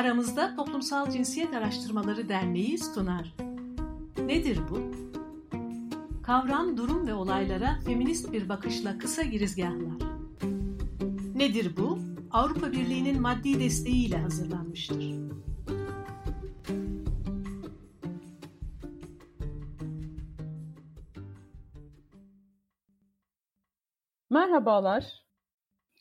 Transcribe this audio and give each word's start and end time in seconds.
Aramızda 0.00 0.56
Toplumsal 0.56 1.10
Cinsiyet 1.10 1.54
Araştırmaları 1.54 2.28
Derneği 2.28 2.78
sunar. 2.78 3.34
Nedir 4.18 4.60
bu? 4.70 4.80
Kavram, 6.22 6.76
durum 6.76 7.06
ve 7.06 7.14
olaylara 7.14 7.80
feminist 7.84 8.32
bir 8.32 8.48
bakışla 8.48 8.98
kısa 8.98 9.22
girizgahlar. 9.22 10.02
Nedir 11.34 11.76
bu? 11.76 11.98
Avrupa 12.30 12.72
Birliği'nin 12.72 13.20
maddi 13.20 13.60
desteğiyle 13.60 14.18
hazırlanmıştır. 14.18 15.14
Merhabalar. 24.30 25.29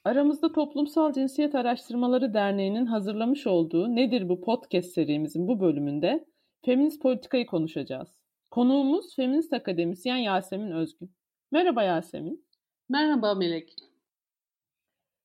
Aramızda 0.03 0.51
Toplumsal 0.51 1.13
Cinsiyet 1.13 1.55
Araştırmaları 1.55 2.33
Derneği'nin 2.33 2.85
hazırlamış 2.85 3.47
olduğu 3.47 3.95
Nedir 3.95 4.29
Bu 4.29 4.41
podcast 4.41 4.91
serimizin 4.91 5.47
bu 5.47 5.59
bölümünde 5.59 6.25
feminist 6.65 7.01
politikayı 7.01 7.45
konuşacağız. 7.45 8.07
Konuğumuz 8.51 9.15
feminist 9.15 9.53
akademisyen 9.53 10.17
Yasemin 10.17 10.71
Özgün. 10.71 11.11
Merhaba 11.51 11.83
Yasemin. 11.83 12.45
Merhaba 12.89 13.35
Melek. 13.35 13.75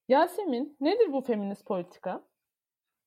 Yasemin, 0.09 0.77
nedir 0.81 1.13
bu 1.13 1.21
feminist 1.21 1.67
politika? 1.67 2.25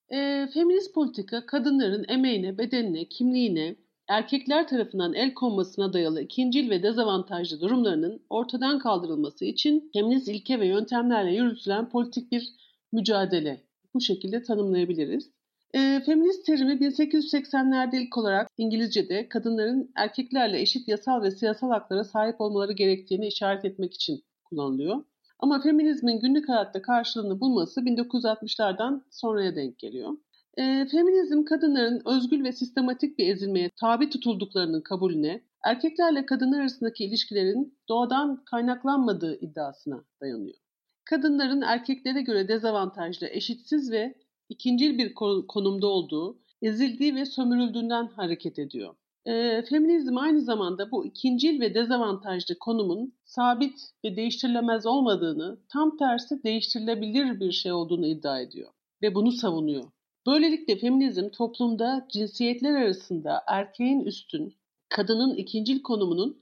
E, 0.10 0.48
feminist 0.54 0.94
politika 0.94 1.46
kadınların 1.46 2.06
emeğine, 2.10 2.58
bedenine, 2.58 3.06
kimliğine, 3.06 3.76
erkekler 4.08 4.68
tarafından 4.68 5.14
el 5.14 5.34
konmasına 5.34 5.94
dayalı 5.94 6.22
ikincil 6.22 6.70
ve 6.70 6.84
dezavantajlı 6.84 7.62
durumlarının 7.62 8.22
ortadan 8.30 8.80
kaldırılması 8.80 9.46
için 9.46 9.90
feminist 9.94 10.28
ilke 10.28 10.60
ve 10.60 10.68
yöntemlerle 10.68 11.36
yürütülen 11.36 11.90
politik 11.90 12.32
bir 12.32 12.54
mücadele. 12.92 13.62
Bu 13.94 14.02
şekilde 14.02 14.44
tanımlayabiliriz. 14.44 15.30
E, 15.74 16.02
feminist 16.06 16.46
terimi 16.46 16.74
1880'lerde 16.74 17.98
ilk 18.02 18.18
olarak 18.18 18.52
İngilizce'de 18.58 19.30
kadınların 19.30 19.92
erkeklerle 19.96 20.62
eşit 20.62 20.88
yasal 20.88 21.22
ve 21.22 21.32
siyasal 21.32 21.70
haklara 21.70 22.04
sahip 22.04 22.42
olmaları 22.42 22.74
gerektiğini 22.74 23.28
işaret 23.28 23.66
etmek 23.66 23.94
için 23.94 24.24
kullanılıyor. 24.44 25.04
Ama 25.40 25.62
feminizmin 25.62 26.20
günlük 26.20 26.50
hayatta 26.50 26.82
karşılığını 26.82 27.40
bulması 27.40 27.82
1960'lardan 27.82 29.02
sonraya 29.12 29.56
denk 29.56 29.80
geliyor. 29.80 30.18
E, 30.58 30.88
feminizm 30.92 31.44
kadınların 31.44 32.02
özgül 32.06 32.44
ve 32.44 32.52
sistematik 32.52 33.20
bir 33.20 33.30
ezilmeye 33.30 33.70
tabi 33.80 34.10
tutulduklarının 34.10 34.82
kabulüne, 34.82 35.42
erkeklerle 35.64 36.26
kadınlar 36.26 36.60
arasındaki 36.60 37.06
ilişkilerin 37.06 37.78
doğadan 37.90 38.44
kaynaklanmadığı 38.46 39.40
iddiasına 39.42 40.04
dayanıyor. 40.22 40.58
Kadınların 41.06 41.62
erkeklere 41.62 42.22
göre 42.22 42.48
dezavantajlı, 42.48 43.28
eşitsiz 43.28 43.92
ve 43.92 44.16
ikincil 44.50 44.98
bir 44.98 45.14
konumda 45.48 45.88
olduğu, 45.88 46.40
ezildiği 46.62 47.16
ve 47.16 47.26
sömürüldüğünden 47.26 48.08
hareket 48.08 48.60
ediyor. 48.60 48.96
E, 49.26 49.62
feminizm 49.70 50.18
aynı 50.18 50.42
zamanda 50.42 50.92
bu 50.92 51.06
ikincil 51.06 51.62
ve 51.62 51.74
dezavantajlı 51.74 52.60
konumun 52.60 53.14
sabit 53.26 53.80
ve 54.06 54.16
değiştirilemez 54.16 54.86
olmadığını, 54.86 55.60
tam 55.70 55.98
tersi 55.98 56.44
değiştirilebilir 56.44 57.40
bir 57.40 57.52
şey 57.52 57.72
olduğunu 57.72 58.06
iddia 58.06 58.42
ediyor 58.42 58.70
ve 59.02 59.16
bunu 59.16 59.32
savunuyor. 59.32 59.84
Böylelikle 60.28 60.76
feminizm 60.76 61.30
toplumda 61.30 62.08
cinsiyetler 62.10 62.74
arasında 62.74 63.44
erkeğin 63.48 64.00
üstün, 64.00 64.56
kadının 64.90 65.36
ikincil 65.36 65.82
konumunun 65.82 66.42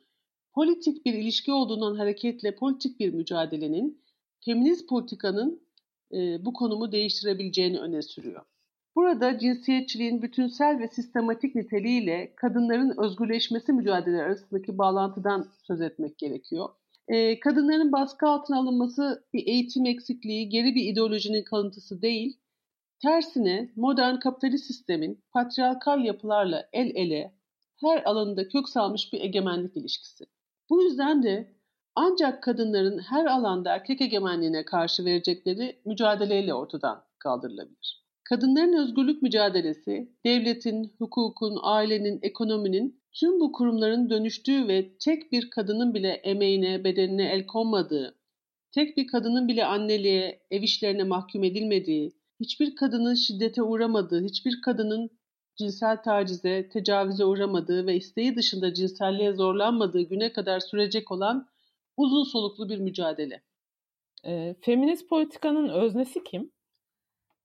politik 0.54 1.06
bir 1.06 1.14
ilişki 1.14 1.52
olduğundan 1.52 1.96
hareketle 1.96 2.56
politik 2.56 3.00
bir 3.00 3.14
mücadelenin 3.14 4.02
feminist 4.46 4.90
politikanın 4.90 5.62
e, 6.14 6.46
bu 6.46 6.54
konumu 6.54 6.92
değiştirebileceğini 6.92 7.80
öne 7.80 8.02
sürüyor. 8.02 8.42
Burada 8.96 9.40
cinsiyetçiliğin 9.40 10.22
bütünsel 10.22 10.80
ve 10.80 10.88
sistematik 10.88 11.56
niteliğiyle 11.56 12.34
kadınların 12.36 12.94
özgürleşmesi 12.98 13.74
mücadele 13.74 14.22
arasındaki 14.22 14.78
bağlantıdan 14.78 15.48
söz 15.68 15.82
etmek 15.82 16.18
gerekiyor. 16.18 16.70
E, 17.08 17.40
kadınların 17.40 17.92
baskı 17.92 18.28
altına 18.28 18.60
alınması 18.60 19.26
bir 19.34 19.48
eğitim 19.48 19.86
eksikliği, 19.86 20.50
geri 20.50 20.76
bir 20.76 20.84
ideolojinin 20.84 21.44
kalıntısı 21.44 22.02
değil, 22.02 22.38
tersine 23.06 23.72
modern 23.76 24.20
kapitalist 24.20 24.66
sistemin 24.66 25.24
patriarkal 25.32 26.06
yapılarla 26.06 26.70
el 26.74 26.92
ele 26.96 27.34
her 27.82 28.04
alanında 28.04 28.48
kök 28.48 28.70
salmış 28.70 29.14
bir 29.14 29.22
egemenlik 29.22 29.78
ilişkisi. 29.78 30.26
Bu 30.70 30.84
yüzden 30.84 31.24
de 31.24 31.56
ancak 31.96 32.44
kadınların 32.44 33.00
her 33.00 33.26
alanda 33.26 33.76
erkek 33.76 34.02
egemenliğine 34.02 34.66
karşı 34.66 35.06
verecekleri 35.06 35.82
mücadeleyle 35.86 36.54
ortadan 36.54 37.04
kaldırılabilir. 37.20 38.06
Kadınların 38.24 38.74
özgürlük 38.74 39.22
mücadelesi, 39.22 40.10
devletin, 40.26 40.94
hukukun, 40.98 41.60
ailenin, 41.62 42.20
ekonominin 42.22 43.02
tüm 43.14 43.40
bu 43.40 43.52
kurumların 43.52 44.10
dönüştüğü 44.10 44.68
ve 44.68 44.98
tek 44.98 45.32
bir 45.32 45.50
kadının 45.50 45.94
bile 45.94 46.10
emeğine, 46.10 46.84
bedenine 46.84 47.32
el 47.32 47.46
konmadığı, 47.46 48.16
tek 48.72 48.98
bir 48.98 49.08
kadının 49.08 49.48
bile 49.48 49.66
anneliğe, 49.66 50.42
ev 50.52 50.62
işlerine 50.62 51.04
mahkum 51.04 51.44
edilmediği, 51.44 52.12
hiçbir 52.40 52.76
kadının 52.76 53.14
şiddete 53.14 53.64
uğramadığı, 53.64 54.24
hiçbir 54.24 54.62
kadının 54.62 55.10
cinsel 55.56 56.04
tacize, 56.04 56.70
tecavüze 56.70 57.26
uğramadığı 57.26 57.88
ve 57.88 57.96
isteği 57.96 58.36
dışında 58.36 58.74
cinselliğe 58.74 59.34
zorlanmadığı 59.34 60.02
güne 60.02 60.34
kadar 60.34 60.60
sürecek 60.60 61.12
olan 61.12 61.48
uzun 61.98 62.24
soluklu 62.24 62.70
bir 62.70 62.80
mücadele. 62.80 63.42
E, 64.26 64.56
feminist 64.62 65.10
politikanın 65.10 65.70
öznesi 65.70 66.24
kim? 66.24 66.52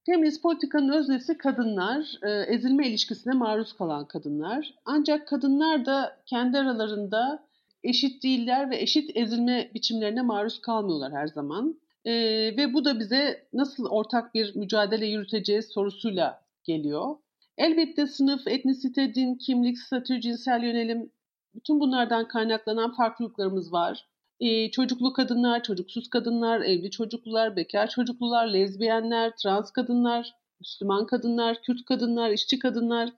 Feminist 0.07 0.43
politikanın 0.43 0.89
öznesi 0.89 1.39
kadınlar, 1.39 2.19
e, 2.23 2.55
ezilme 2.55 2.89
ilişkisine 2.89 3.33
maruz 3.33 3.73
kalan 3.73 4.09
kadınlar. 4.09 4.75
Ancak 4.85 5.29
kadınlar 5.29 5.87
da 5.87 6.23
kendi 6.27 6.59
aralarında 6.59 7.47
eşit 7.85 8.23
değiller 8.23 8.71
ve 8.71 8.81
eşit 8.81 9.17
ezilme 9.17 9.71
biçimlerine 9.75 10.23
maruz 10.23 10.61
kalmıyorlar 10.61 11.13
her 11.13 11.27
zaman. 11.27 11.81
E, 12.05 12.13
ve 12.57 12.75
bu 12.75 12.85
da 12.85 13.01
bize 13.01 13.49
nasıl 13.53 13.87
ortak 13.87 14.35
bir 14.35 14.57
mücadele 14.57 15.07
yürüteceğiz 15.07 15.69
sorusuyla 15.69 16.43
geliyor. 16.65 17.17
Elbette 17.59 18.07
sınıf, 18.07 18.47
etnisite, 18.47 19.15
din, 19.15 19.35
kimlik, 19.35 19.79
statü, 19.79 20.21
cinsel 20.21 20.63
yönelim 20.63 21.13
bütün 21.55 21.81
bunlardan 21.81 22.29
kaynaklanan 22.29 22.95
farklılıklarımız 22.95 23.73
var. 23.73 24.09
Ee, 24.41 24.71
çocuklu 24.71 25.13
kadınlar, 25.13 25.63
çocuksuz 25.63 26.11
kadınlar, 26.11 26.61
evli 26.61 26.91
çocuklular, 26.91 27.57
bekar 27.57 27.91
çocuklular, 27.91 28.47
lezbiyenler, 28.47 29.37
trans 29.37 29.71
kadınlar, 29.71 30.35
Müslüman 30.61 31.07
kadınlar, 31.07 31.63
Kürt 31.63 31.85
kadınlar, 31.85 32.31
işçi 32.31 32.59
kadınlar, 32.59 33.13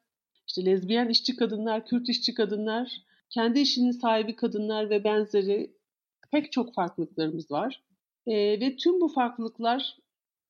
işte 0.47 0.65
lezbiyen 0.65 1.09
işçi 1.09 1.37
kadınlar, 1.37 1.87
Kürt 1.87 2.09
işçi 2.09 2.35
kadınlar, 2.35 3.03
kendi 3.31 3.61
işinin 3.61 3.91
sahibi 3.91 4.37
kadınlar 4.37 4.91
ve 4.91 5.05
benzeri 5.05 5.77
pek 6.31 6.53
çok 6.53 6.75
farklılıklarımız 6.75 7.51
var. 7.51 7.83
E, 8.27 8.61
ve 8.61 8.77
tüm 8.77 9.01
bu 9.01 9.09
farklılıklar 9.09 9.97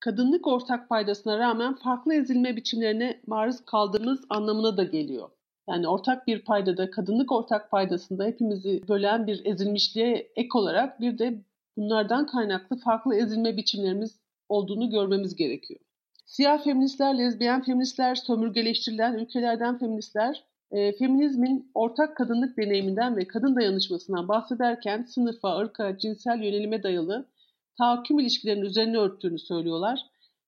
kadınlık 0.00 0.46
ortak 0.46 0.88
paydasına 0.88 1.38
rağmen 1.38 1.74
farklı 1.74 2.14
ezilme 2.14 2.56
biçimlerine 2.56 3.20
maruz 3.26 3.64
kaldığımız 3.64 4.24
anlamına 4.28 4.76
da 4.76 4.84
geliyor. 4.84 5.28
Yani 5.68 5.88
ortak 5.88 6.26
bir 6.26 6.44
paydada, 6.44 6.90
kadınlık 6.90 7.32
ortak 7.32 7.70
paydasında 7.70 8.24
hepimizi 8.24 8.88
bölen 8.88 9.26
bir 9.26 9.44
ezilmişliğe 9.44 10.32
ek 10.36 10.48
olarak 10.54 11.00
bir 11.00 11.18
de 11.18 11.44
bunlardan 11.76 12.26
kaynaklı 12.26 12.76
farklı 12.76 13.16
ezilme 13.16 13.56
biçimlerimiz 13.56 14.20
olduğunu 14.48 14.90
görmemiz 14.90 15.36
gerekiyor. 15.36 15.80
Siyah 16.26 16.64
feministler, 16.64 17.18
lezbiyen 17.18 17.62
feministler, 17.62 18.14
sömürgeleştirilen 18.14 19.18
ülkelerden 19.18 19.78
feministler, 19.78 20.44
e, 20.70 20.92
feminizmin 20.92 21.70
ortak 21.74 22.16
kadınlık 22.16 22.56
deneyiminden 22.56 23.16
ve 23.16 23.26
kadın 23.26 23.56
dayanışmasından 23.56 24.28
bahsederken 24.28 25.02
sınıfa, 25.02 25.58
ırka, 25.58 25.98
cinsel 25.98 26.42
yönelime 26.42 26.82
dayalı 26.82 27.26
tahakküm 27.78 28.18
ilişkilerinin 28.18 28.64
üzerine 28.64 28.98
örttüğünü 28.98 29.38
söylüyorlar 29.38 30.00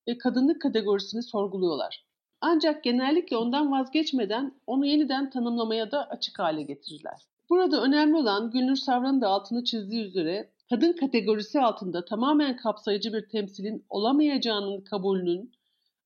ve 0.09 0.19
kadınlık 0.19 0.63
kategorisini 0.63 1.23
sorguluyorlar. 1.23 2.05
Ancak 2.41 2.85
genellikle 2.85 3.37
ondan 3.37 3.73
vazgeçmeden 3.73 4.53
onu 4.67 4.87
yeniden 4.87 5.31
tanımlamaya 5.31 5.91
da 5.91 6.09
açık 6.11 6.39
hale 6.39 6.63
getirirler. 6.63 7.23
Burada 7.51 7.83
önemli 7.83 8.17
olan 8.17 8.51
Gülnur 8.51 8.77
Savran'ın 8.77 9.21
da 9.21 9.29
altını 9.29 9.65
çizdiği 9.65 10.05
üzere 10.05 10.51
kadın 10.71 10.93
kategorisi 10.93 11.61
altında 11.61 12.05
tamamen 12.05 12.57
kapsayıcı 12.57 13.13
bir 13.13 13.29
temsilin 13.29 13.85
olamayacağının 13.89 14.81
kabulünün 14.81 15.53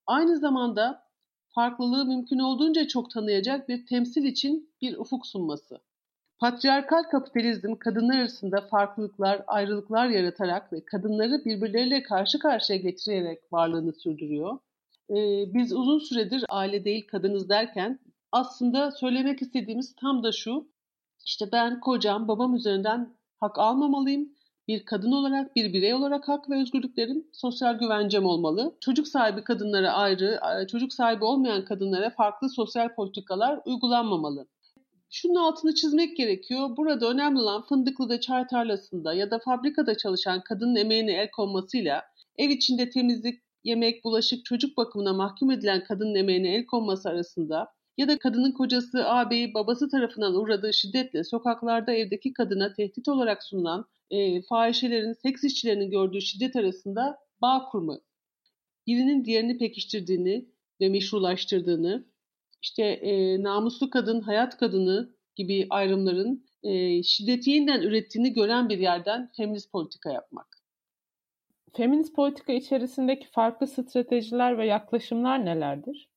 aynı 0.06 0.38
zamanda 0.38 1.02
farklılığı 1.48 2.04
mümkün 2.04 2.38
olduğunca 2.38 2.88
çok 2.88 3.10
tanıyacak 3.10 3.68
bir 3.68 3.86
temsil 3.86 4.24
için 4.24 4.70
bir 4.80 4.96
ufuk 4.96 5.26
sunması. 5.26 5.80
Patriarkal 6.38 7.02
kapitalizm 7.02 7.74
kadınlar 7.74 8.18
arasında 8.18 8.60
farklılıklar, 8.60 9.42
ayrılıklar 9.46 10.08
yaratarak 10.08 10.72
ve 10.72 10.84
kadınları 10.84 11.44
birbirleriyle 11.44 12.02
karşı 12.02 12.38
karşıya 12.38 12.78
getirerek 12.78 13.52
varlığını 13.52 13.92
sürdürüyor. 13.92 14.58
Ee, 15.10 15.54
biz 15.54 15.72
uzun 15.72 15.98
süredir 15.98 16.44
aile 16.48 16.84
değil 16.84 17.06
kadınız 17.06 17.48
derken 17.48 17.98
aslında 18.32 18.90
söylemek 18.90 19.42
istediğimiz 19.42 19.94
tam 19.94 20.22
da 20.22 20.32
şu. 20.32 20.68
İşte 21.26 21.52
ben 21.52 21.80
kocam, 21.80 22.28
babam 22.28 22.54
üzerinden 22.54 23.16
hak 23.40 23.58
almamalıyım. 23.58 24.28
bir 24.68 24.84
kadın 24.84 25.12
olarak, 25.12 25.56
bir 25.56 25.72
birey 25.72 25.94
olarak 25.94 26.28
hak 26.28 26.50
ve 26.50 26.60
özgürlüklerim, 26.60 27.26
sosyal 27.32 27.78
güvencem 27.78 28.24
olmalı. 28.24 28.76
Çocuk 28.80 29.08
sahibi 29.08 29.44
kadınlara 29.44 29.92
ayrı, 29.92 30.40
e, 30.62 30.66
çocuk 30.66 30.92
sahibi 30.92 31.24
olmayan 31.24 31.64
kadınlara 31.64 32.10
farklı 32.10 32.48
sosyal 32.48 32.94
politikalar 32.94 33.60
uygulanmamalı. 33.64 34.46
Şunun 35.10 35.34
altını 35.34 35.74
çizmek 35.74 36.16
gerekiyor. 36.16 36.76
Burada 36.76 37.10
önemli 37.10 37.40
olan 37.40 37.62
Fındıklı'da 37.62 38.20
çay 38.20 38.46
tarlasında 38.46 39.14
ya 39.14 39.30
da 39.30 39.38
fabrikada 39.38 39.96
çalışan 39.96 40.42
kadının 40.42 40.76
emeğine 40.76 41.12
el 41.12 41.30
konmasıyla 41.30 42.02
ev 42.38 42.50
içinde 42.50 42.90
temizlik, 42.90 43.42
yemek, 43.64 44.04
bulaşık, 44.04 44.44
çocuk 44.44 44.76
bakımına 44.76 45.12
mahkum 45.12 45.50
edilen 45.50 45.84
kadının 45.84 46.14
emeğine 46.14 46.54
el 46.54 46.66
konması 46.66 47.08
arasında 47.08 47.68
ya 47.96 48.08
da 48.08 48.18
kadının 48.18 48.52
kocası, 48.52 49.08
ağabeyi, 49.08 49.54
babası 49.54 49.88
tarafından 49.88 50.34
uğradığı 50.34 50.72
şiddetle 50.74 51.24
sokaklarda 51.24 51.92
evdeki 51.92 52.32
kadına 52.32 52.72
tehdit 52.72 53.08
olarak 53.08 53.42
sunulan 53.44 53.84
e, 54.10 54.42
fahişelerin, 54.42 55.12
seks 55.12 55.44
işçilerinin 55.44 55.90
gördüğü 55.90 56.20
şiddet 56.20 56.56
arasında 56.56 57.18
bağ 57.42 57.64
kurma. 57.70 58.00
Birinin 58.86 59.24
diğerini 59.24 59.58
pekiştirdiğini 59.58 60.48
ve 60.80 60.88
meşrulaştırdığını, 60.88 62.07
işte 62.62 62.84
e, 62.84 63.42
namuslu 63.42 63.90
kadın, 63.90 64.20
hayat 64.20 64.56
kadını 64.56 65.14
gibi 65.36 65.66
ayrımların 65.70 66.46
e, 66.62 67.02
şiddeti 67.02 67.50
yeniden 67.50 67.82
ürettiğini 67.82 68.32
gören 68.32 68.68
bir 68.68 68.78
yerden 68.78 69.30
feminist 69.36 69.72
politika 69.72 70.12
yapmak. 70.12 70.46
Feminist 71.76 72.14
politika 72.14 72.52
içerisindeki 72.52 73.30
farklı 73.30 73.66
stratejiler 73.66 74.58
ve 74.58 74.66
yaklaşımlar 74.66 75.44
nelerdir? 75.44 76.08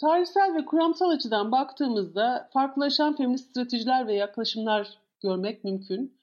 Tarihsel 0.00 0.54
ve 0.54 0.64
kuramsal 0.64 1.10
açıdan 1.10 1.52
baktığımızda 1.52 2.50
farklılaşan 2.52 3.16
feminist 3.16 3.50
stratejiler 3.50 4.06
ve 4.06 4.14
yaklaşımlar 4.14 4.88
görmek 5.22 5.64
mümkün. 5.64 6.18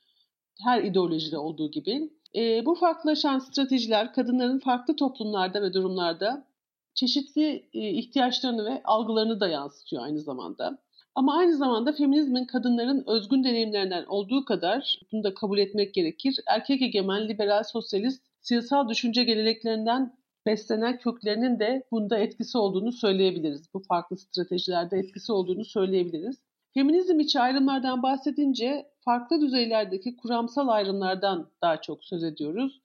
Her 0.65 0.83
ideolojide 0.83 1.37
olduğu 1.37 1.71
gibi. 1.71 2.09
E, 2.35 2.65
bu 2.65 2.75
farklılaşan 2.75 3.39
stratejiler 3.39 4.13
kadınların 4.13 4.59
farklı 4.59 4.95
toplumlarda 4.95 5.61
ve 5.61 5.73
durumlarda 5.73 6.48
çeşitli 6.99 7.69
e, 7.73 7.89
ihtiyaçlarını 7.89 8.65
ve 8.65 8.81
algılarını 8.83 9.39
da 9.39 9.47
yansıtıyor 9.47 10.03
aynı 10.03 10.19
zamanda. 10.19 10.77
Ama 11.15 11.37
aynı 11.37 11.57
zamanda 11.57 11.93
feminizmin 11.93 12.45
kadınların 12.45 13.03
özgün 13.07 13.43
deneyimlerinden 13.43 14.05
olduğu 14.05 14.45
kadar, 14.45 14.99
bunu 15.11 15.23
da 15.23 15.33
kabul 15.33 15.57
etmek 15.57 15.93
gerekir, 15.93 16.35
erkek 16.47 16.81
egemen, 16.81 17.27
liberal, 17.29 17.63
sosyalist, 17.63 18.23
siyasal 18.41 18.89
düşünce 18.89 19.23
geleneklerinden 19.23 20.13
beslenen 20.45 20.97
köklerinin 20.97 21.59
de 21.59 21.83
bunda 21.91 22.17
etkisi 22.17 22.57
olduğunu 22.57 22.91
söyleyebiliriz. 22.91 23.73
Bu 23.73 23.79
farklı 23.79 24.17
stratejilerde 24.17 24.97
etkisi 24.97 25.31
olduğunu 25.31 25.65
söyleyebiliriz. 25.65 26.37
Feminizm 26.73 27.19
içi 27.19 27.39
ayrımlardan 27.39 28.03
bahsedince 28.03 28.85
farklı 29.05 29.41
düzeylerdeki 29.41 30.17
kuramsal 30.17 30.67
ayrımlardan 30.67 31.49
daha 31.61 31.81
çok 31.81 32.05
söz 32.05 32.23
ediyoruz. 32.23 32.81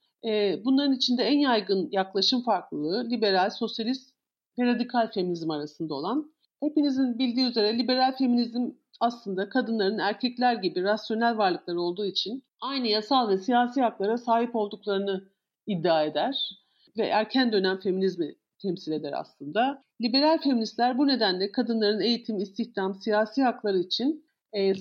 Bunların 0.65 0.93
içinde 0.93 1.23
en 1.23 1.39
yaygın 1.39 1.89
yaklaşım 1.91 2.41
farklılığı 2.43 3.09
liberal, 3.09 3.49
sosyalist 3.49 4.15
radikal 4.59 5.11
feminizm 5.11 5.51
arasında 5.51 5.93
olan. 5.93 6.31
Hepinizin 6.63 7.19
bildiği 7.19 7.45
üzere 7.45 7.77
liberal 7.77 8.17
feminizm 8.17 8.69
aslında 8.99 9.49
kadınların 9.49 9.97
erkekler 9.97 10.53
gibi 10.53 10.83
rasyonel 10.83 11.37
varlıklar 11.37 11.75
olduğu 11.75 12.05
için 12.05 12.43
aynı 12.61 12.87
yasal 12.87 13.29
ve 13.29 13.37
siyasi 13.37 13.81
haklara 13.81 14.17
sahip 14.17 14.55
olduklarını 14.55 15.23
iddia 15.67 16.03
eder 16.03 16.49
ve 16.97 17.05
erken 17.05 17.51
dönem 17.51 17.79
feminizmi 17.79 18.35
temsil 18.61 18.91
eder 18.91 19.13
aslında. 19.15 19.83
Liberal 20.01 20.37
feministler 20.37 20.97
bu 20.97 21.07
nedenle 21.07 21.51
kadınların 21.51 22.01
eğitim, 22.01 22.37
istihdam, 22.37 22.95
siyasi 22.95 23.43
hakları 23.43 23.79
için 23.79 24.25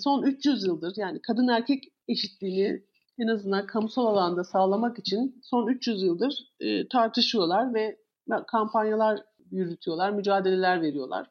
son 0.00 0.22
300 0.22 0.64
yıldır 0.66 0.94
yani 0.96 1.20
kadın 1.22 1.48
erkek 1.48 1.84
eşitliğini 2.08 2.82
en 3.18 3.28
azından 3.28 3.66
kamusal 3.66 4.06
alanda 4.06 4.44
sağlamak 4.44 4.98
için 4.98 5.40
son 5.42 5.66
300 5.66 6.02
yıldır 6.02 6.48
e, 6.60 6.88
tartışıyorlar 6.88 7.74
ve 7.74 7.98
kampanyalar 8.46 9.20
yürütüyorlar, 9.50 10.10
mücadeleler 10.10 10.82
veriyorlar. 10.82 11.30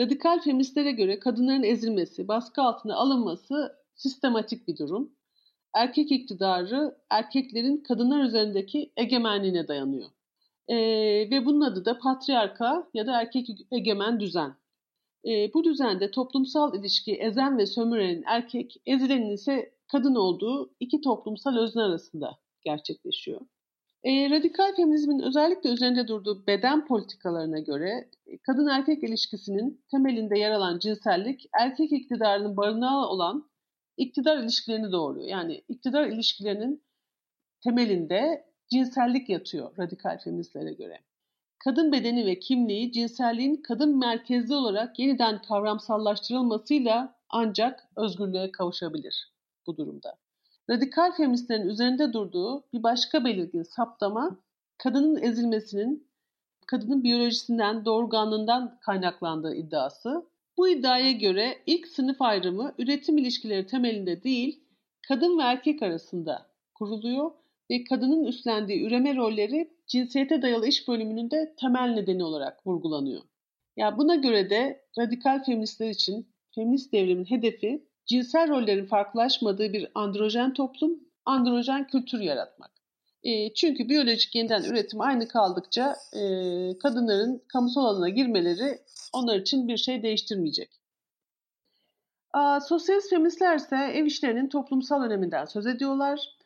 Radikal 0.00 0.40
feministlere 0.40 0.90
göre 0.90 1.18
kadınların 1.18 1.62
ezilmesi, 1.62 2.28
baskı 2.28 2.62
altına 2.62 2.96
alınması 2.96 3.76
sistematik 3.94 4.68
bir 4.68 4.76
durum. 4.76 5.12
Erkek 5.74 6.12
iktidarı 6.12 6.98
erkeklerin 7.10 7.76
kadınlar 7.76 8.24
üzerindeki 8.24 8.92
egemenliğine 8.96 9.68
dayanıyor. 9.68 10.08
E, 10.68 10.76
ve 11.30 11.46
bunun 11.46 11.60
adı 11.60 11.84
da 11.84 11.98
patriarka 11.98 12.88
ya 12.94 13.06
da 13.06 13.20
erkek 13.20 13.48
egemen 13.72 14.20
düzen. 14.20 14.54
E, 15.24 15.54
bu 15.54 15.64
düzende 15.64 16.10
toplumsal 16.10 16.74
ilişki 16.74 17.14
ezen 17.14 17.58
ve 17.58 17.66
sömürenin 17.66 18.22
erkek, 18.26 18.76
ezilenin 18.86 19.30
ise 19.30 19.77
kadın 19.92 20.14
olduğu 20.14 20.74
iki 20.80 21.00
toplumsal 21.00 21.56
özne 21.56 21.82
arasında 21.82 22.38
gerçekleşiyor. 22.64 23.40
E, 24.04 24.30
radikal 24.30 24.74
feminizmin 24.76 25.18
özellikle 25.18 25.70
üzerinde 25.70 26.08
durduğu 26.08 26.46
beden 26.46 26.86
politikalarına 26.86 27.58
göre 27.58 28.10
e, 28.26 28.38
kadın 28.38 28.66
erkek 28.66 29.02
ilişkisinin 29.02 29.84
temelinde 29.90 30.38
yer 30.38 30.50
alan 30.50 30.78
cinsellik 30.78 31.48
erkek 31.60 31.92
iktidarının 31.92 32.56
barınağı 32.56 33.06
olan 33.06 33.50
iktidar 33.96 34.38
ilişkilerini 34.38 34.92
doğuruyor. 34.92 35.26
Yani 35.26 35.64
iktidar 35.68 36.06
ilişkilerinin 36.06 36.82
temelinde 37.64 38.44
cinsellik 38.70 39.28
yatıyor 39.28 39.78
radikal 39.78 40.18
feministlere 40.18 40.72
göre. 40.72 40.98
Kadın 41.58 41.92
bedeni 41.92 42.26
ve 42.26 42.38
kimliği 42.38 42.92
cinselliğin 42.92 43.56
kadın 43.56 43.98
merkezli 43.98 44.54
olarak 44.54 44.98
yeniden 44.98 45.42
kavramsallaştırılmasıyla 45.42 47.14
ancak 47.30 47.88
özgürlüğe 47.96 48.52
kavuşabilir 48.52 49.37
bu 49.68 49.76
durumda. 49.76 50.16
Radikal 50.70 51.12
feministlerin 51.12 51.68
üzerinde 51.68 52.12
durduğu 52.12 52.64
bir 52.72 52.82
başka 52.82 53.24
belirgin 53.24 53.62
saptama 53.62 54.38
kadının 54.78 55.22
ezilmesinin 55.22 56.08
kadının 56.66 57.04
biyolojisinden, 57.04 57.84
doğurganlığından 57.84 58.78
kaynaklandığı 58.80 59.54
iddiası. 59.54 60.26
Bu 60.56 60.68
iddiaya 60.68 61.12
göre 61.12 61.58
ilk 61.66 61.88
sınıf 61.88 62.22
ayrımı 62.22 62.74
üretim 62.78 63.18
ilişkileri 63.18 63.66
temelinde 63.66 64.22
değil, 64.22 64.60
kadın 65.08 65.38
ve 65.38 65.42
erkek 65.42 65.82
arasında 65.82 66.46
kuruluyor 66.74 67.30
ve 67.70 67.84
kadının 67.84 68.24
üstlendiği 68.24 68.86
üreme 68.86 69.16
rolleri 69.16 69.70
cinsiyete 69.86 70.42
dayalı 70.42 70.66
iş 70.66 70.88
bölümünün 70.88 71.30
de 71.30 71.54
temel 71.60 71.88
nedeni 71.88 72.24
olarak 72.24 72.66
vurgulanıyor. 72.66 73.22
Ya 73.76 73.98
buna 73.98 74.14
göre 74.14 74.50
de 74.50 74.84
radikal 74.98 75.44
feministler 75.44 75.90
için 75.90 76.28
feminist 76.54 76.92
devrimin 76.92 77.24
hedefi 77.24 77.87
cinsel 78.08 78.48
rollerin 78.48 78.86
farklılaşmadığı 78.86 79.72
bir 79.72 79.88
androjen 79.94 80.54
toplum, 80.54 81.00
androjen 81.24 81.86
kültür 81.86 82.20
yaratmak. 82.20 82.70
E, 83.22 83.54
çünkü 83.54 83.88
biyolojik 83.88 84.34
yeniden 84.34 84.64
üretim 84.64 85.00
aynı 85.00 85.28
kaldıkça 85.28 85.96
e, 86.12 86.22
kadınların 86.78 87.42
kamusal 87.48 87.84
alana 87.84 88.08
girmeleri 88.08 88.78
onlar 89.12 89.36
için 89.38 89.68
bir 89.68 89.76
şey 89.76 90.02
değiştirmeyecek. 90.02 90.70
Aa, 92.32 92.60
sosyalist 92.60 93.10
feministler 93.10 93.56
ise 93.56 93.76
ev 93.76 94.04
işlerinin 94.04 94.48
toplumsal 94.48 95.02
öneminden 95.02 95.44
söz 95.44 95.66
ediyorlar. 95.66 96.36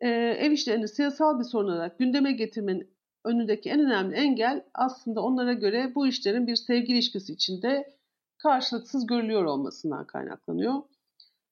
E, 0.00 0.08
ev 0.08 0.50
işlerini 0.50 0.88
siyasal 0.88 1.38
bir 1.38 1.44
sorun 1.44 1.68
olarak 1.68 1.98
gündeme 1.98 2.32
getirmenin 2.32 2.90
önündeki 3.24 3.70
en 3.70 3.80
önemli 3.80 4.16
engel 4.16 4.64
aslında 4.74 5.20
onlara 5.20 5.52
göre 5.52 5.92
bu 5.94 6.06
işlerin 6.06 6.46
bir 6.46 6.56
sevgi 6.56 6.92
ilişkisi 6.92 7.32
içinde 7.32 7.94
karşılıksız 8.38 9.06
görülüyor 9.06 9.44
olmasından 9.44 10.06
kaynaklanıyor. 10.06 10.82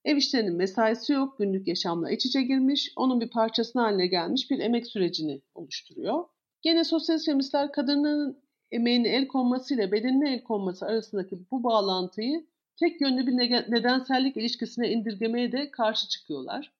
Ev 0.05 0.17
işlerinin 0.17 0.55
mesaisi 0.55 1.13
yok, 1.13 1.37
günlük 1.37 1.67
yaşamla 1.67 2.11
iç 2.11 2.25
içe 2.25 2.41
girmiş, 2.41 2.93
onun 2.95 3.21
bir 3.21 3.29
parçası 3.29 3.79
haline 3.79 4.07
gelmiş 4.07 4.51
bir 4.51 4.59
emek 4.59 4.87
sürecini 4.87 5.41
oluşturuyor. 5.55 6.25
Gene 6.61 6.83
sosyalist 6.83 7.25
feministler 7.25 7.71
kadının 7.71 8.43
emeğine 8.71 9.09
el 9.09 9.27
konmasıyla 9.27 9.91
bedenine 9.91 10.33
el 10.33 10.43
konması 10.43 10.85
arasındaki 10.85 11.39
bu 11.51 11.63
bağlantıyı 11.63 12.45
tek 12.79 13.01
yönlü 13.01 13.27
bir 13.27 13.37
nedensellik 13.71 14.37
ilişkisine 14.37 14.91
indirgemeye 14.91 15.51
de 15.51 15.71
karşı 15.71 16.07
çıkıyorlar. 16.07 16.71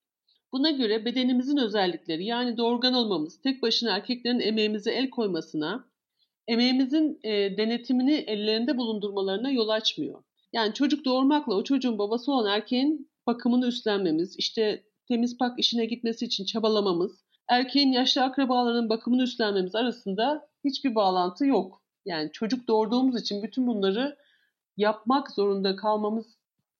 Buna 0.52 0.70
göre 0.70 1.04
bedenimizin 1.04 1.56
özellikleri 1.56 2.24
yani 2.24 2.56
doğurgan 2.56 2.94
olmamız 2.94 3.40
tek 3.40 3.62
başına 3.62 3.96
erkeklerin 3.96 4.40
emeğimize 4.40 4.92
el 4.92 5.10
koymasına, 5.10 5.84
emeğimizin 6.48 7.20
e, 7.22 7.56
denetimini 7.56 8.12
ellerinde 8.14 8.76
bulundurmalarına 8.76 9.50
yol 9.50 9.68
açmıyor. 9.68 10.22
Yani 10.52 10.74
çocuk 10.74 11.04
doğurmakla 11.04 11.54
o 11.54 11.64
çocuğun 11.64 11.98
babası 11.98 12.32
olan 12.32 12.56
erkeğin 12.56 13.10
bakımını 13.26 13.66
üstlenmemiz, 13.66 14.36
işte 14.38 14.84
temiz 15.08 15.38
pak 15.38 15.58
işine 15.58 15.86
gitmesi 15.86 16.24
için 16.24 16.44
çabalamamız, 16.44 17.24
erkeğin 17.48 17.92
yaşlı 17.92 18.22
akrabalarının 18.22 18.88
bakımını 18.88 19.22
üstlenmemiz 19.22 19.74
arasında 19.74 20.48
hiçbir 20.64 20.94
bağlantı 20.94 21.46
yok. 21.46 21.82
Yani 22.04 22.32
çocuk 22.32 22.68
doğurduğumuz 22.68 23.20
için 23.20 23.42
bütün 23.42 23.66
bunları 23.66 24.16
yapmak 24.76 25.30
zorunda 25.30 25.76
kalmamız 25.76 26.26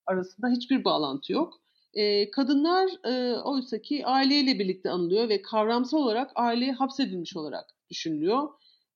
arasında 0.07 0.49
hiçbir 0.49 0.85
bağlantı 0.85 1.33
yok. 1.33 1.61
E, 1.95 2.31
kadınlar 2.31 2.91
e, 3.05 3.41
oysa 3.41 3.83
ki 3.83 4.07
aileyle 4.07 4.59
birlikte 4.59 4.91
anılıyor 4.91 5.29
ve 5.29 5.43
kavramsal 5.43 5.99
olarak 5.99 6.31
aileye 6.35 6.73
hapsedilmiş 6.73 7.37
olarak 7.37 7.65
düşünülüyor. 7.91 8.49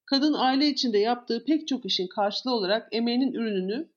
Kadın 0.06 0.32
aile 0.32 0.66
içinde 0.66 0.98
yaptığı 0.98 1.44
pek 1.44 1.68
çok 1.68 1.84
işin 1.84 2.06
karşılığı 2.06 2.54
olarak 2.54 2.88
emeğinin 2.92 3.32
ürününü 3.32 3.88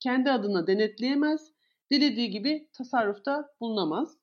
kendi 0.00 0.30
adına 0.30 0.66
denetleyemez 0.66 1.55
dilediği 1.92 2.30
gibi 2.30 2.68
tasarrufta 2.72 3.50
bulunamaz. 3.60 4.16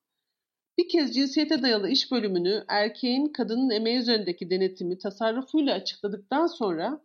Bir 0.78 0.88
kez 0.88 1.14
cinsiyete 1.14 1.62
dayalı 1.62 1.88
iş 1.88 2.12
bölümünü 2.12 2.64
erkeğin 2.68 3.32
kadının 3.32 3.70
emeği 3.70 3.98
üzerindeki 3.98 4.50
denetimi 4.50 4.98
tasarrufuyla 4.98 5.74
açıkladıktan 5.74 6.46
sonra 6.46 7.00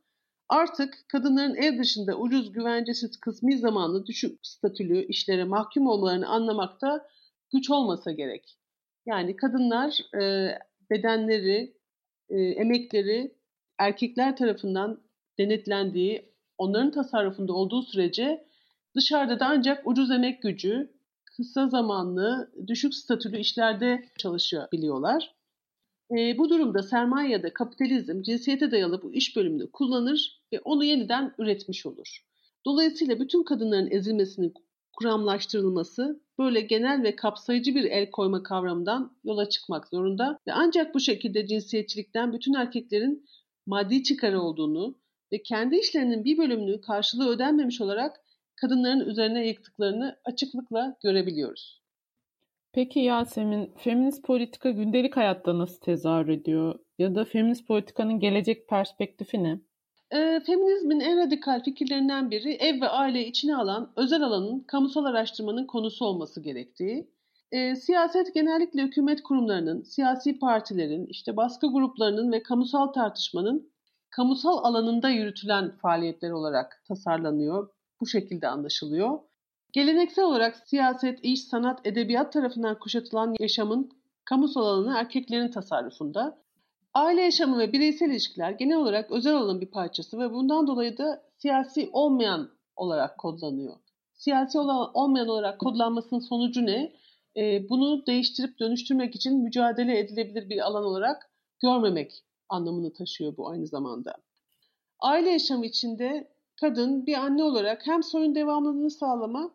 artık 0.50 1.06
kadınların 1.08 1.56
ev 1.56 1.80
dışında 1.80 2.18
ucuz, 2.18 2.51
güvencesiz, 2.51 3.20
kısmi 3.20 3.58
zamanlı, 3.58 4.06
düşük 4.06 4.39
statülü 4.44 5.06
işlere 5.06 5.44
mahkum 5.44 5.88
olmalarını 5.88 6.28
anlamakta 6.28 7.08
güç 7.54 7.70
olmasa 7.70 8.12
gerek. 8.12 8.58
Yani 9.06 9.36
kadınlar 9.36 10.16
e, 10.22 10.54
bedenleri, 10.92 11.78
e, 12.30 12.42
emekleri 12.42 13.36
erkekler 13.78 14.38
tarafından 14.38 15.04
denetlendiği, 15.39 16.34
onların 16.58 16.92
tasarrufunda 16.92 17.54
olduğu 17.54 17.82
sürece 17.82 18.49
dışarıda 19.00 19.39
da 19.39 19.46
ancak 19.46 19.88
ucuz 19.88 20.12
emek 20.12 20.41
gücü, 20.41 20.89
kısa 21.25 21.68
zamanlı, 21.68 22.51
düşük 22.68 22.96
statülü 22.96 23.39
işlerde 23.39 24.06
çalışabiliyorlar. 24.18 25.36
E, 26.18 26.38
bu 26.38 26.50
durumda 26.50 26.84
sermaye 26.84 27.29
ya 27.29 27.44
da 27.44 27.53
kapitalizm 27.53 28.22
cinsiyete 28.22 28.72
dayalı 28.72 29.01
bu 29.01 29.13
iş 29.13 29.36
bölümünü 29.36 29.72
kullanır 29.72 30.41
ve 30.53 30.60
onu 30.60 30.84
yeniden 30.84 31.34
üretmiş 31.38 31.86
olur. 31.86 32.25
Dolayısıyla 32.65 33.20
bütün 33.20 33.44
kadınların 33.44 33.91
ezilmesinin 33.91 34.53
kuramlaştırılması 34.98 36.22
böyle 36.39 36.62
genel 36.62 37.03
ve 37.03 37.15
kapsayıcı 37.15 37.75
bir 37.75 37.84
el 37.84 38.12
koyma 38.12 38.44
kavramından 38.44 39.18
yola 39.24 39.50
çıkmak 39.50 39.88
zorunda 39.88 40.39
ve 40.48 40.53
ancak 40.53 40.96
bu 40.96 41.00
şekilde 41.00 41.48
cinsiyetçilikten 41.48 42.34
bütün 42.34 42.53
erkeklerin 42.53 43.25
maddi 43.65 44.03
çıkarı 44.03 44.41
olduğunu 44.41 44.96
ve 45.32 45.41
kendi 45.44 45.75
işlerinin 45.75 46.24
bir 46.24 46.38
bölümünü 46.38 46.82
karşılığı 46.82 47.29
ödenmemiş 47.29 47.82
olarak 47.82 48.22
kadınların 48.62 49.10
üzerine 49.10 49.48
yıktıklarını 49.48 50.18
açıklıkla 50.25 50.98
görebiliyoruz. 51.04 51.82
Peki 52.74 53.00
Yasemin, 53.00 53.74
feminist 53.78 54.24
politika 54.24 54.70
gündelik 54.70 55.18
hayatta 55.18 55.58
nasıl 55.58 55.80
tezahür 55.80 56.28
ediyor? 56.28 56.80
Ya 56.98 57.16
da 57.16 57.25
feminist 57.25 57.68
politikanın 57.68 58.20
gelecek 58.20 58.68
perspektifi 58.68 59.44
ne? 59.44 59.60
E, 60.12 60.39
feminizmin 60.39 61.00
en 61.00 61.18
radikal 61.18 61.63
fikirlerinden 61.63 62.32
biri 62.32 62.54
ev 62.54 62.82
ve 62.82 62.89
aileyi 62.89 63.25
içine 63.25 63.56
alan 63.56 63.94
özel 63.96 64.22
alanın 64.22 64.60
kamusal 64.60 65.06
araştırmanın 65.06 65.66
konusu 65.66 66.06
olması 66.06 66.42
gerektiği. 66.42 67.10
E, 67.51 67.75
siyaset 67.75 68.34
genellikle 68.34 68.84
hükümet 68.84 69.24
kurumlarının, 69.24 69.82
siyasi 69.82 70.39
partilerin, 70.39 71.06
işte 71.06 71.38
baskı 71.38 71.68
gruplarının 71.74 72.32
ve 72.32 72.44
kamusal 72.44 72.88
tartışmanın 72.88 73.72
kamusal 74.10 74.58
alanında 74.58 75.10
yürütülen 75.10 75.78
faaliyetler 75.78 76.32
olarak 76.32 76.84
tasarlanıyor. 76.88 77.70
Bu 78.01 78.08
şekilde 78.08 78.48
anlaşılıyor. 78.48 79.20
Geleneksel 79.74 80.25
olarak 80.25 80.58
siyaset, 80.58 81.20
iş, 81.24 81.44
sanat, 81.44 81.88
edebiyat 81.88 82.34
tarafından 82.34 82.79
kuşatılan 82.79 83.36
yaşamın 83.39 83.91
kamusal 84.25 84.62
alanı 84.65 84.98
erkeklerin 84.98 85.51
tasarrufunda. 85.51 86.41
Aile 86.94 87.22
yaşamı 87.22 87.60
ve 87.60 87.74
bireysel 87.74 88.10
ilişkiler 88.10 88.51
genel 88.51 88.77
olarak 88.77 89.12
özel 89.12 89.36
alanın 89.36 89.62
bir 89.62 89.72
parçası 89.72 90.20
ve 90.20 90.34
bundan 90.34 90.68
dolayı 90.68 90.98
da 90.98 91.24
siyasi 91.38 91.89
olmayan 91.94 92.50
olarak 92.75 93.18
kodlanıyor. 93.18 93.75
Siyasi 94.13 94.60
olmayan 94.94 95.27
olarak 95.27 95.60
kodlanmasının 95.60 96.20
sonucu 96.20 96.65
ne? 96.65 96.94
Ee, 97.38 97.70
bunu 97.70 98.06
değiştirip 98.06 98.60
dönüştürmek 98.60 99.15
için 99.15 99.44
mücadele 99.44 100.00
edilebilir 100.00 100.50
bir 100.50 100.68
alan 100.68 100.84
olarak 100.84 101.29
görmemek 101.62 102.24
anlamını 102.50 102.94
taşıyor 102.94 103.38
bu 103.38 103.50
aynı 103.50 103.68
zamanda. 103.68 104.15
Aile 105.00 105.29
yaşamı 105.29 105.65
içinde 105.65 106.27
kadın 106.62 107.06
bir 107.06 107.13
anne 107.13 107.44
olarak 107.44 107.88
hem 107.88 108.04
soyun 108.04 108.36
devamlılığını 108.36 108.92
sağlama 108.92 109.51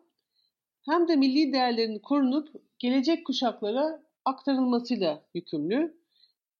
hem 0.85 1.07
de 1.07 1.15
milli 1.15 1.53
değerlerin 1.53 1.99
korunup 1.99 2.47
gelecek 2.79 3.25
kuşaklara 3.25 4.03
aktarılmasıyla 4.25 5.21
yükümlü. 5.33 5.97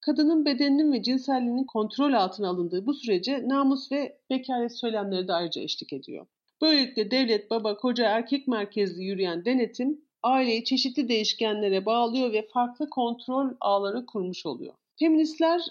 Kadının 0.01 0.45
bedeninin 0.45 0.91
ve 0.91 1.03
cinselliğinin 1.03 1.63
kontrol 1.63 2.13
altına 2.13 2.49
alındığı 2.49 2.85
bu 2.85 2.93
sürece 2.93 3.47
namus 3.47 3.91
ve 3.91 4.17
bekaret 4.29 4.77
söylemleri 4.77 5.27
de 5.27 5.33
ayrıca 5.33 5.61
eşlik 5.61 5.93
ediyor. 5.93 6.25
Böylelikle 6.61 7.11
devlet, 7.11 7.51
baba, 7.51 7.77
koca, 7.77 8.05
erkek 8.05 8.47
merkezli 8.47 9.03
yürüyen 9.03 9.45
denetim 9.45 10.01
aileyi 10.23 10.63
çeşitli 10.63 11.09
değişkenlere 11.09 11.85
bağlıyor 11.85 12.33
ve 12.33 12.47
farklı 12.47 12.89
kontrol 12.89 13.49
ağları 13.61 14.05
kurmuş 14.05 14.45
oluyor. 14.45 14.73
Feministler 14.99 15.61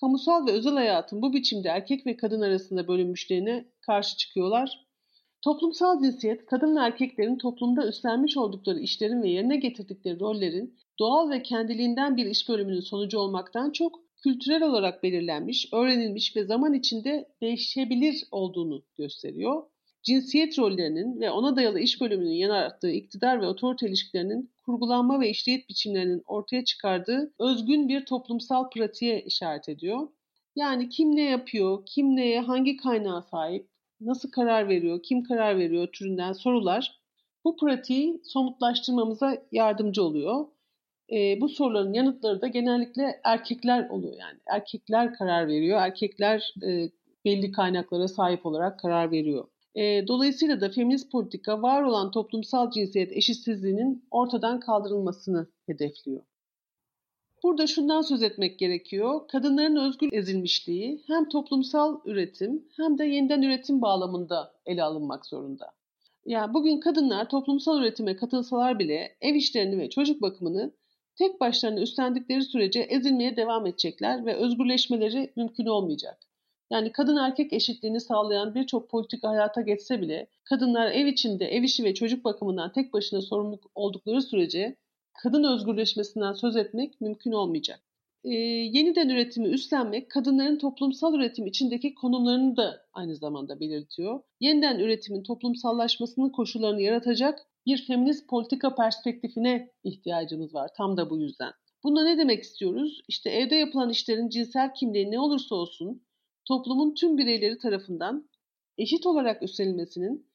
kamusal 0.00 0.46
ve 0.46 0.50
özel 0.50 0.74
hayatın 0.74 1.22
bu 1.22 1.32
biçimde 1.32 1.68
erkek 1.68 2.06
ve 2.06 2.16
kadın 2.16 2.40
arasında 2.40 2.88
bölünmüşlerine 2.88 3.64
karşı 3.82 4.16
çıkıyorlar. 4.16 4.86
Toplumsal 5.42 6.02
cinsiyet, 6.02 6.46
kadın 6.46 6.76
ve 6.76 6.80
erkeklerin 6.80 7.38
toplumda 7.38 7.88
üstlenmiş 7.88 8.36
oldukları 8.36 8.78
işlerin 8.80 9.22
ve 9.22 9.28
yerine 9.28 9.56
getirdikleri 9.56 10.20
rollerin 10.20 10.78
doğal 10.98 11.30
ve 11.30 11.42
kendiliğinden 11.42 12.16
bir 12.16 12.26
iş 12.26 12.48
bölümünün 12.48 12.80
sonucu 12.80 13.18
olmaktan 13.18 13.70
çok 13.70 14.00
kültürel 14.22 14.62
olarak 14.62 15.02
belirlenmiş, 15.02 15.68
öğrenilmiş 15.72 16.36
ve 16.36 16.44
zaman 16.44 16.74
içinde 16.74 17.28
değişebilir 17.40 18.24
olduğunu 18.30 18.82
gösteriyor. 18.98 19.62
Cinsiyet 20.02 20.58
rollerinin 20.58 21.20
ve 21.20 21.30
ona 21.30 21.56
dayalı 21.56 21.80
iş 21.80 22.00
bölümünün 22.00 22.34
yarattığı 22.34 22.90
iktidar 22.90 23.40
ve 23.40 23.46
otorite 23.46 23.88
ilişkilerinin 23.88 24.50
kurgulanma 24.66 25.20
ve 25.20 25.30
işleyit 25.30 25.68
biçimlerinin 25.68 26.22
ortaya 26.26 26.64
çıkardığı 26.64 27.32
özgün 27.38 27.88
bir 27.88 28.04
toplumsal 28.04 28.70
pratiğe 28.70 29.22
işaret 29.22 29.68
ediyor. 29.68 30.08
Yani 30.56 30.88
kim 30.88 31.16
ne 31.16 31.22
yapıyor, 31.22 31.86
kim 31.86 32.16
neye, 32.16 32.40
hangi 32.40 32.76
kaynağa 32.76 33.22
sahip, 33.22 33.71
nasıl 34.06 34.30
karar 34.30 34.68
veriyor, 34.68 35.02
kim 35.02 35.22
karar 35.22 35.58
veriyor 35.58 35.86
türünden 35.86 36.32
sorular 36.32 37.00
bu 37.44 37.56
pratiği 37.56 38.20
somutlaştırmamıza 38.24 39.38
yardımcı 39.52 40.02
oluyor. 40.02 40.46
E, 41.12 41.40
bu 41.40 41.48
soruların 41.48 41.92
yanıtları 41.92 42.40
da 42.40 42.46
genellikle 42.46 43.20
erkekler 43.24 43.88
oluyor 43.88 44.14
yani. 44.20 44.38
Erkekler 44.46 45.14
karar 45.14 45.48
veriyor, 45.48 45.78
erkekler 45.80 46.54
e, 46.62 46.90
belli 47.24 47.52
kaynaklara 47.52 48.08
sahip 48.08 48.46
olarak 48.46 48.80
karar 48.80 49.10
veriyor. 49.10 49.44
E, 49.74 50.06
dolayısıyla 50.08 50.60
da 50.60 50.70
feminist 50.70 51.12
politika 51.12 51.62
var 51.62 51.82
olan 51.82 52.10
toplumsal 52.10 52.70
cinsiyet 52.70 53.12
eşitsizliğinin 53.12 54.04
ortadan 54.10 54.60
kaldırılmasını 54.60 55.46
hedefliyor. 55.66 56.22
Burada 57.42 57.66
şundan 57.66 58.02
söz 58.02 58.22
etmek 58.22 58.58
gerekiyor. 58.58 59.28
Kadınların 59.28 59.76
özgür 59.76 60.12
ezilmişliği 60.12 61.02
hem 61.06 61.28
toplumsal 61.28 62.00
üretim 62.04 62.68
hem 62.76 62.98
de 62.98 63.04
yeniden 63.04 63.42
üretim 63.42 63.82
bağlamında 63.82 64.54
ele 64.66 64.82
alınmak 64.82 65.26
zorunda. 65.26 65.72
Yani 66.26 66.54
bugün 66.54 66.80
kadınlar 66.80 67.28
toplumsal 67.28 67.80
üretime 67.80 68.16
katılsalar 68.16 68.78
bile 68.78 69.16
ev 69.20 69.34
işlerini 69.34 69.78
ve 69.78 69.90
çocuk 69.90 70.22
bakımını 70.22 70.72
tek 71.18 71.40
başlarına 71.40 71.80
üstlendikleri 71.80 72.42
sürece 72.42 72.80
ezilmeye 72.80 73.36
devam 73.36 73.66
edecekler 73.66 74.26
ve 74.26 74.34
özgürleşmeleri 74.34 75.32
mümkün 75.36 75.66
olmayacak. 75.66 76.18
Yani 76.70 76.92
kadın 76.92 77.16
erkek 77.16 77.52
eşitliğini 77.52 78.00
sağlayan 78.00 78.54
birçok 78.54 78.90
politika 78.90 79.28
hayata 79.28 79.60
geçse 79.60 80.00
bile 80.00 80.26
kadınlar 80.44 80.90
ev 80.90 81.06
içinde 81.06 81.46
ev 81.46 81.62
işi 81.62 81.84
ve 81.84 81.94
çocuk 81.94 82.24
bakımından 82.24 82.72
tek 82.72 82.92
başına 82.92 83.20
sorumlu 83.20 83.60
oldukları 83.74 84.22
sürece 84.22 84.76
kadın 85.14 85.44
özgürleşmesinden 85.44 86.32
söz 86.32 86.56
etmek 86.56 87.00
mümkün 87.00 87.32
olmayacak. 87.32 87.80
Ee, 88.24 88.34
yeniden 88.72 89.08
üretimi 89.08 89.48
üstlenmek 89.48 90.10
kadınların 90.10 90.58
toplumsal 90.58 91.14
üretim 91.14 91.46
içindeki 91.46 91.94
konumlarını 91.94 92.56
da 92.56 92.86
aynı 92.92 93.16
zamanda 93.16 93.60
belirtiyor. 93.60 94.20
Yeniden 94.40 94.78
üretimin 94.78 95.22
toplumsallaşmasının 95.22 96.30
koşullarını 96.30 96.82
yaratacak 96.82 97.46
bir 97.66 97.86
feminist 97.86 98.28
politika 98.28 98.74
perspektifine 98.74 99.70
ihtiyacımız 99.84 100.54
var 100.54 100.70
tam 100.76 100.96
da 100.96 101.10
bu 101.10 101.18
yüzden. 101.18 101.52
Bunda 101.84 102.04
ne 102.04 102.18
demek 102.18 102.42
istiyoruz? 102.42 103.02
İşte 103.08 103.30
evde 103.30 103.54
yapılan 103.54 103.90
işlerin 103.90 104.28
cinsel 104.28 104.74
kimliği 104.74 105.10
ne 105.10 105.20
olursa 105.20 105.54
olsun 105.54 106.02
toplumun 106.44 106.94
tüm 106.94 107.18
bireyleri 107.18 107.58
tarafından 107.58 108.28
eşit 108.78 109.06
olarak 109.06 109.42
üstlenilmesinin 109.42 110.31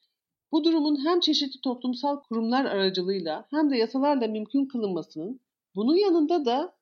bu 0.52 0.64
durumun 0.64 1.06
hem 1.06 1.20
çeşitli 1.20 1.62
toplumsal 1.62 2.20
kurumlar 2.20 2.66
aracılığıyla 2.66 3.48
hem 3.50 3.70
de 3.70 3.78
yasalarla 3.78 4.28
mümkün 4.28 4.66
kılınmasının, 4.66 5.40
bunun 5.76 5.96
yanında 5.96 6.46
da 6.46 6.78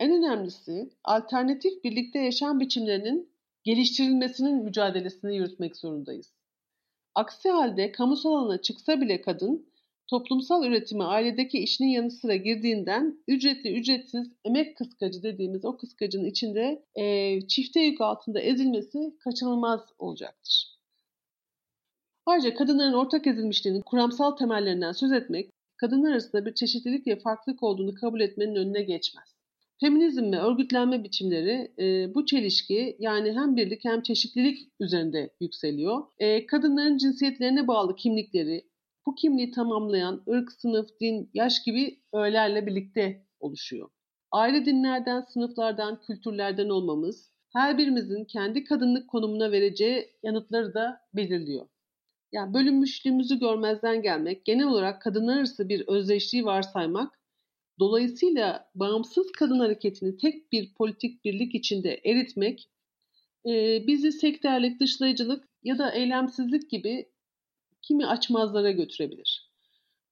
en 0.00 0.12
önemlisi 0.12 0.90
alternatif 1.04 1.84
birlikte 1.84 2.18
yaşam 2.18 2.60
biçimlerinin 2.60 3.30
geliştirilmesinin 3.64 4.64
mücadelesini 4.64 5.36
yürütmek 5.36 5.76
zorundayız. 5.76 6.32
Aksi 7.14 7.50
halde 7.50 7.92
kamusal 7.92 8.32
alana 8.32 8.62
çıksa 8.62 9.00
bile 9.00 9.20
kadın, 9.20 9.68
toplumsal 10.06 10.64
üretime 10.64 11.04
ailedeki 11.04 11.58
işinin 11.58 11.88
yanı 11.88 12.10
sıra 12.10 12.36
girdiğinden 12.36 13.18
ücretli 13.28 13.78
ücretsiz 13.78 14.32
emek 14.44 14.76
kıskacı 14.76 15.22
dediğimiz 15.22 15.64
o 15.64 15.76
kıskacın 15.76 16.24
içinde 16.24 16.84
e, 16.94 17.40
çifte 17.48 17.80
yük 17.80 18.00
altında 18.00 18.40
ezilmesi 18.40 19.16
kaçınılmaz 19.24 19.80
olacaktır. 19.98 20.77
Ayrıca 22.28 22.54
kadınların 22.54 22.92
ortak 22.92 23.26
ezilmişliğinin 23.26 23.80
kuramsal 23.80 24.30
temellerinden 24.30 24.92
söz 24.92 25.12
etmek, 25.12 25.50
kadınlar 25.76 26.10
arasında 26.10 26.46
bir 26.46 26.54
çeşitlilik 26.54 27.06
ve 27.06 27.18
farklılık 27.18 27.62
olduğunu 27.62 27.94
kabul 27.94 28.20
etmenin 28.20 28.54
önüne 28.54 28.82
geçmez. 28.82 29.36
Feminizm 29.80 30.32
ve 30.32 30.38
örgütlenme 30.38 31.04
biçimleri 31.04 31.72
e, 31.78 32.14
bu 32.14 32.26
çelişki 32.26 32.96
yani 32.98 33.32
hem 33.32 33.56
birlik 33.56 33.84
hem 33.84 34.02
çeşitlilik 34.02 34.58
üzerinde 34.80 35.30
yükseliyor. 35.40 36.04
E, 36.18 36.46
kadınların 36.46 36.96
cinsiyetlerine 36.96 37.66
bağlı 37.66 37.96
kimlikleri, 37.96 38.64
bu 39.06 39.14
kimliği 39.14 39.50
tamamlayan 39.50 40.22
ırk, 40.28 40.52
sınıf, 40.52 40.88
din, 41.00 41.30
yaş 41.34 41.62
gibi 41.62 41.98
öğelerle 42.12 42.66
birlikte 42.66 43.26
oluşuyor. 43.40 43.88
Ayrı 44.30 44.64
dinlerden, 44.64 45.20
sınıflardan, 45.20 46.00
kültürlerden 46.00 46.68
olmamız 46.68 47.32
her 47.52 47.78
birimizin 47.78 48.24
kendi 48.24 48.64
kadınlık 48.64 49.08
konumuna 49.08 49.52
vereceği 49.52 50.08
yanıtları 50.22 50.74
da 50.74 51.00
belirliyor. 51.14 51.66
Yani 52.32 52.54
bölünmüşlüğümüzü 52.54 53.38
görmezden 53.38 54.02
gelmek, 54.02 54.44
genel 54.44 54.66
olarak 54.66 55.02
kadınlar 55.02 55.38
arası 55.38 55.68
bir 55.68 55.88
özdeşliği 55.88 56.44
varsaymak, 56.44 57.18
dolayısıyla 57.78 58.70
bağımsız 58.74 59.32
kadın 59.32 59.58
hareketini 59.58 60.16
tek 60.16 60.52
bir 60.52 60.74
politik 60.74 61.24
birlik 61.24 61.54
içinde 61.54 62.00
eritmek, 62.04 62.68
e, 63.46 63.84
bizi 63.86 64.12
sektörlük, 64.12 64.80
dışlayıcılık 64.80 65.48
ya 65.62 65.78
da 65.78 65.90
eylemsizlik 65.92 66.70
gibi 66.70 67.08
kimi 67.82 68.06
açmazlara 68.06 68.70
götürebilir. 68.70 69.48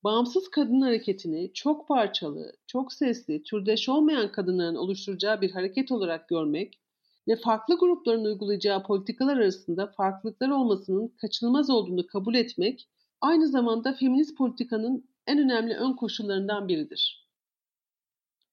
Bağımsız 0.05 0.51
kadın 0.51 0.81
hareketini 0.81 1.53
çok 1.53 1.89
parçalı, 1.89 2.53
çok 2.67 2.93
sesli, 2.93 3.43
türdeş 3.43 3.89
olmayan 3.89 4.33
kadınların 4.33 4.75
oluşturacağı 4.75 5.41
bir 5.41 5.51
hareket 5.51 5.93
olarak 5.93 6.29
görmek 6.29 6.81
ve 7.29 7.37
farklı 7.37 7.79
grupların 7.79 8.25
uygulayacağı 8.25 8.83
politikalar 8.83 9.37
arasında 9.37 9.87
farklılıklar 9.87 10.49
olmasının 10.49 11.09
kaçınılmaz 11.09 11.71
olduğunu 11.71 12.07
kabul 12.07 12.35
etmek 12.35 12.89
aynı 13.21 13.49
zamanda 13.49 13.93
feminist 13.93 14.39
politikanın 14.39 15.09
en 15.27 15.39
önemli 15.39 15.75
ön 15.75 15.93
koşullarından 15.93 16.69
biridir. 16.69 17.27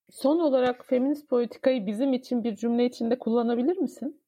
Son 0.09 0.39
olarak 0.39 0.85
feminist 0.85 1.29
politikayı 1.29 1.87
bizim 1.87 2.13
için 2.13 2.43
bir 2.43 2.55
cümle 2.55 2.85
içinde 2.85 3.19
kullanabilir 3.19 3.77
misin? 3.77 4.21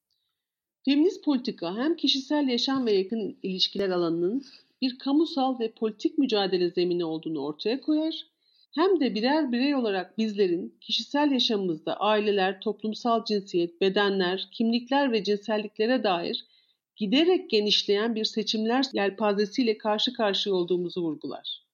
Feminist 0.84 1.24
politika 1.24 1.76
hem 1.76 1.96
kişisel 1.96 2.48
yaşam 2.48 2.86
ve 2.86 2.92
yakın 2.92 3.38
ilişkiler 3.42 3.90
alanının 3.90 4.42
bir 4.82 4.98
kamusal 4.98 5.58
ve 5.58 5.72
politik 5.72 6.18
mücadele 6.18 6.70
zemini 6.70 7.04
olduğunu 7.04 7.44
ortaya 7.44 7.80
koyar 7.80 8.26
hem 8.76 9.00
de 9.00 9.14
birer 9.14 9.52
birey 9.52 9.74
olarak 9.74 10.18
bizlerin 10.18 10.78
kişisel 10.80 11.30
yaşamımızda 11.30 11.96
aileler, 11.96 12.60
toplumsal 12.60 13.24
cinsiyet, 13.24 13.80
bedenler, 13.80 14.48
kimlikler 14.52 15.12
ve 15.12 15.24
cinselliklere 15.24 16.04
dair 16.04 16.46
giderek 16.96 17.50
genişleyen 17.50 18.14
bir 18.14 18.24
seçimler 18.24 18.84
yelpazesiyle 18.92 19.78
karşı 19.78 20.12
karşıya 20.12 20.54
olduğumuzu 20.54 21.02
vurgular. 21.02 21.66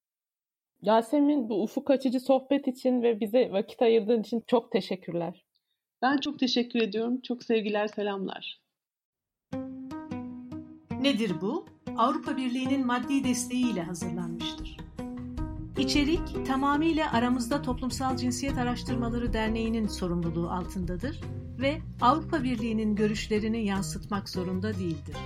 Yasemin 0.82 1.48
bu 1.48 1.62
ufuk 1.62 1.90
açıcı 1.90 2.20
sohbet 2.20 2.68
için 2.68 3.02
ve 3.02 3.20
bize 3.20 3.52
vakit 3.52 3.82
ayırdığın 3.82 4.20
için 4.20 4.42
çok 4.46 4.72
teşekkürler. 4.72 5.44
Ben 6.02 6.16
çok 6.16 6.38
teşekkür 6.38 6.80
ediyorum. 6.80 7.20
Çok 7.20 7.44
sevgiler, 7.44 7.88
selamlar. 7.88 8.60
Nedir 11.00 11.32
bu? 11.40 11.66
Avrupa 11.96 12.36
Birliği'nin 12.36 12.86
maddi 12.86 13.24
desteğiyle 13.24 13.82
hazırlanmıştır. 13.82 14.81
İçerik 15.82 16.46
tamamıyla 16.46 17.12
Aramızda 17.12 17.62
Toplumsal 17.62 18.16
Cinsiyet 18.16 18.58
Araştırmaları 18.58 19.32
Derneği'nin 19.32 19.86
sorumluluğu 19.86 20.50
altındadır 20.50 21.20
ve 21.60 21.80
Avrupa 22.00 22.42
Birliği'nin 22.42 22.96
görüşlerini 22.96 23.64
yansıtmak 23.64 24.28
zorunda 24.28 24.74
değildir. 24.74 25.16